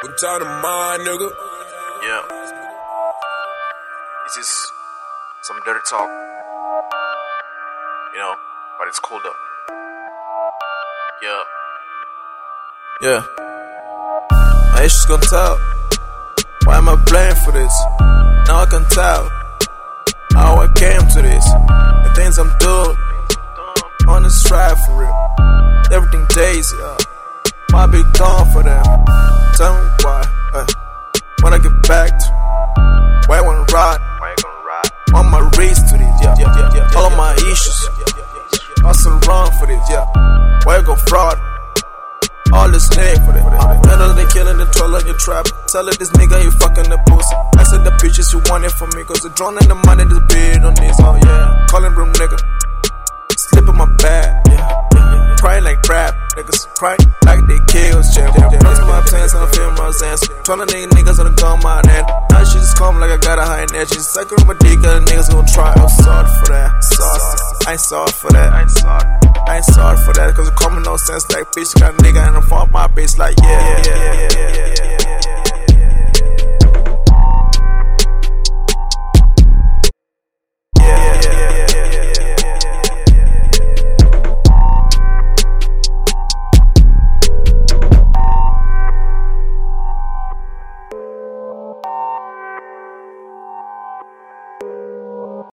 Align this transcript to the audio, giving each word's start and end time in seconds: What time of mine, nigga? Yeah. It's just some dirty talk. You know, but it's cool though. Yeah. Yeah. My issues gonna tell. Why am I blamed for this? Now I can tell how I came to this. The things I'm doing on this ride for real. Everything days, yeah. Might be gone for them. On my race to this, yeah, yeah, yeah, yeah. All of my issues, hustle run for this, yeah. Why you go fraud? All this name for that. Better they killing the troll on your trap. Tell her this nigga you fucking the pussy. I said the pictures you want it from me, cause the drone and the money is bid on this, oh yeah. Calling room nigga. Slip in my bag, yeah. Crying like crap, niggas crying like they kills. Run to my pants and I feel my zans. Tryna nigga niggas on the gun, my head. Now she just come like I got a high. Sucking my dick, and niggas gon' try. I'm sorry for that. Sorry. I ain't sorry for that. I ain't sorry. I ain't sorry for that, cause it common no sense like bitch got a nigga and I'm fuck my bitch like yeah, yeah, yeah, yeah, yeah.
What 0.00 0.16
time 0.16 0.42
of 0.42 0.48
mine, 0.62 1.00
nigga? 1.00 1.28
Yeah. 2.04 2.22
It's 4.26 4.36
just 4.36 4.72
some 5.42 5.58
dirty 5.64 5.80
talk. 5.90 6.08
You 8.12 8.20
know, 8.20 8.34
but 8.78 8.86
it's 8.86 9.00
cool 9.00 9.18
though. 9.24 9.34
Yeah. 11.20 11.42
Yeah. 13.00 13.26
My 14.72 14.82
issues 14.84 15.04
gonna 15.06 15.22
tell. 15.22 15.58
Why 16.62 16.78
am 16.78 16.88
I 16.88 16.94
blamed 17.04 17.38
for 17.38 17.50
this? 17.50 17.74
Now 18.46 18.60
I 18.62 18.66
can 18.70 18.84
tell 18.90 19.28
how 20.34 20.60
I 20.62 20.68
came 20.76 21.08
to 21.08 21.22
this. 21.22 21.44
The 22.04 22.12
things 22.14 22.38
I'm 22.38 22.56
doing 22.60 22.96
on 24.06 24.22
this 24.22 24.48
ride 24.48 24.78
for 24.86 24.94
real. 24.94 25.90
Everything 25.90 26.24
days, 26.28 26.72
yeah. 26.78 26.96
Might 27.72 27.88
be 27.88 28.02
gone 28.16 28.48
for 28.52 28.62
them. 28.62 28.84
On 35.58 35.64
my 35.64 35.66
race 35.66 35.82
to 35.82 35.98
this, 35.98 36.22
yeah, 36.22 36.34
yeah, 36.38 36.54
yeah, 36.56 36.70
yeah. 36.74 36.96
All 36.96 37.06
of 37.06 37.16
my 37.16 37.34
issues, 37.34 37.88
hustle 38.82 39.18
run 39.26 39.50
for 39.58 39.66
this, 39.66 39.90
yeah. 39.90 40.06
Why 40.64 40.78
you 40.78 40.82
go 40.84 40.96
fraud? 40.96 41.38
All 42.52 42.70
this 42.70 42.88
name 42.96 43.16
for 43.26 43.32
that. 43.32 43.82
Better 43.82 44.12
they 44.14 44.24
killing 44.32 44.56
the 44.56 44.66
troll 44.72 44.94
on 44.96 45.04
your 45.04 45.16
trap. 45.18 45.46
Tell 45.68 45.84
her 45.84 45.92
this 45.92 46.10
nigga 46.12 46.42
you 46.42 46.50
fucking 46.50 46.88
the 46.88 46.96
pussy. 47.04 47.36
I 47.58 47.62
said 47.64 47.84
the 47.84 47.92
pictures 48.00 48.32
you 48.32 48.40
want 48.48 48.64
it 48.64 48.72
from 48.72 48.88
me, 48.96 49.04
cause 49.04 49.20
the 49.20 49.28
drone 49.30 49.58
and 49.58 49.68
the 49.68 49.74
money 49.84 50.04
is 50.04 50.20
bid 50.28 50.64
on 50.64 50.74
this, 50.74 50.96
oh 51.00 51.16
yeah. 51.16 51.66
Calling 51.68 51.94
room 51.94 52.12
nigga. 52.14 52.38
Slip 53.36 53.68
in 53.68 53.76
my 53.76 53.86
bag, 54.00 54.32
yeah. 54.48 55.36
Crying 55.38 55.62
like 55.62 55.82
crap, 55.82 56.16
niggas 56.34 56.66
crying 56.74 56.98
like 57.22 57.44
they 57.46 57.60
kills. 57.68 58.10
Run 58.16 58.32
to 58.32 58.84
my 58.88 59.04
pants 59.06 59.36
and 59.36 59.44
I 59.44 59.48
feel 59.52 59.70
my 59.76 59.92
zans. 59.94 60.24
Tryna 60.42 60.66
nigga 60.66 60.88
niggas 60.96 61.18
on 61.20 61.26
the 61.30 61.34
gun, 61.36 61.60
my 61.62 61.84
head. 61.86 62.04
Now 62.32 62.42
she 62.42 62.58
just 63.66 64.14
come 64.14 64.16
like 64.16 64.32
I 64.32 64.36
got 64.36 64.46
a 64.46 64.46
high. 64.46 64.46
Sucking 64.46 64.46
my 64.46 64.54
dick, 64.58 64.78
and 64.84 65.06
niggas 65.06 65.30
gon' 65.30 65.46
try. 65.46 65.72
I'm 65.72 65.88
sorry 65.88 66.28
for 66.40 66.52
that. 66.52 66.84
Sorry. 66.84 67.66
I 67.66 67.72
ain't 67.72 67.80
sorry 67.80 68.12
for 68.12 68.30
that. 68.32 68.52
I 68.52 68.60
ain't 68.62 68.70
sorry. 68.70 69.18
I 69.48 69.56
ain't 69.56 69.64
sorry 69.64 69.96
for 70.04 70.12
that, 70.14 70.34
cause 70.34 70.48
it 70.48 70.54
common 70.56 70.82
no 70.82 70.96
sense 70.96 71.30
like 71.30 71.44
bitch 71.52 71.78
got 71.80 71.94
a 71.94 71.96
nigga 71.98 72.26
and 72.26 72.36
I'm 72.36 72.42
fuck 72.42 72.70
my 72.70 72.86
bitch 72.88 73.18
like 73.18 73.36
yeah, 73.40 73.48
yeah, 73.48 73.82
yeah, 73.86 74.28
yeah, 74.32 74.56
yeah. 74.56 74.67